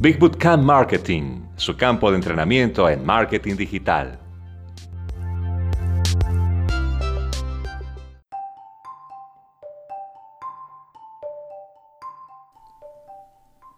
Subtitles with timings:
[0.00, 4.18] Big Bootcamp Marketing, su campo de entrenamiento en marketing digital.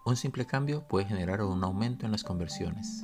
[0.05, 3.03] Un simple cambio puede generar un aumento en las conversiones.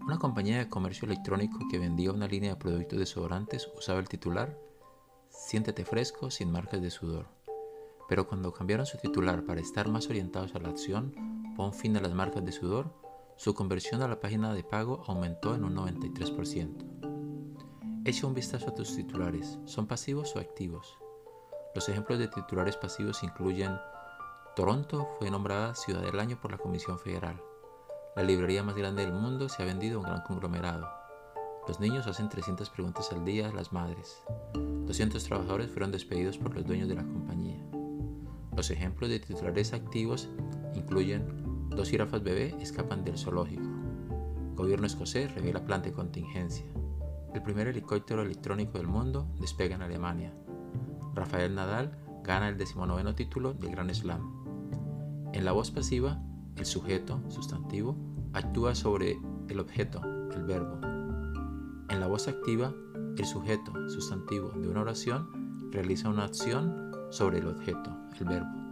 [0.00, 4.56] Una compañía de comercio electrónico que vendía una línea de productos desodorantes usaba el titular
[5.28, 7.26] Siéntete fresco sin marcas de sudor.
[8.08, 12.00] Pero cuando cambiaron su titular para estar más orientados a la acción, pon fin a
[12.00, 12.94] las marcas de sudor,
[13.34, 18.04] su conversión a la página de pago aumentó en un 93%.
[18.04, 20.96] Echa un vistazo a tus titulares, ¿son pasivos o activos?
[21.74, 23.76] Los ejemplos de titulares pasivos incluyen
[24.54, 27.42] Toronto fue nombrada Ciudad del Año por la Comisión Federal.
[28.14, 30.88] La librería más grande del mundo se ha vendido a un gran conglomerado.
[31.66, 34.22] Los niños hacen 300 preguntas al día a las madres.
[34.54, 37.60] 200 trabajadores fueron despedidos por los dueños de la compañía.
[38.56, 40.28] Los ejemplos de titulares activos
[40.74, 43.68] incluyen dos jirafas bebé escapan del zoológico.
[44.54, 46.66] Gobierno escocés revela plan de contingencia.
[47.34, 50.34] El primer helicóptero electrónico del mundo despega en Alemania.
[51.14, 55.30] Rafael Nadal gana el decimonoveno título del Grand Slam.
[55.32, 56.20] En la voz pasiva,
[56.56, 57.96] el sujeto, sustantivo,
[58.32, 60.00] actúa sobre el objeto,
[60.34, 60.80] el verbo.
[61.90, 62.74] En la voz activa,
[63.16, 68.67] el sujeto, sustantivo de una oración realiza una acción sobre el objeto, el verbo.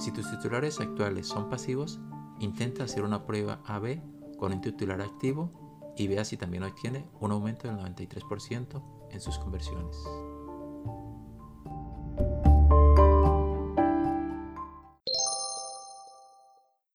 [0.00, 2.00] Si tus titulares actuales son pasivos,
[2.38, 4.00] intenta hacer una prueba AB
[4.38, 9.38] con un titular activo y vea si también obtiene un aumento del 93% en sus
[9.38, 9.98] conversiones.